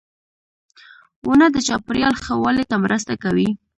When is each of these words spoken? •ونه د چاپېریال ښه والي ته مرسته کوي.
•ونه 1.27 1.47
د 1.55 1.57
چاپېریال 1.67 2.15
ښه 2.25 2.33
والي 2.43 2.65
ته 2.69 2.75
مرسته 2.85 3.13
کوي. 3.23 3.49